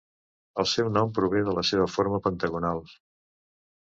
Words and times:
El 0.61 0.67
seu 0.71 0.87
nom 0.95 1.11
prové 1.19 1.43
de 1.49 1.55
la 1.57 1.65
seva 1.73 1.87
forma 1.97 2.21
pentagonal. 2.29 2.83